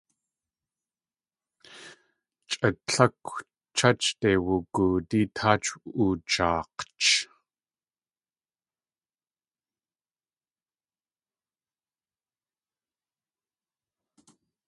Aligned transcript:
Chʼa 2.49 2.67
tlákw 2.87 3.33
church-de 3.77 4.29
wugoodí 4.45 5.21
táach 5.35 5.67
oojaak̲ch. 6.01 7.11